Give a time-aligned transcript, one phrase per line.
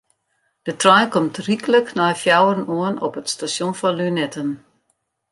[0.67, 4.49] De trein komt ryklik nei fjouweren oan op it stasjon fan Lunetten.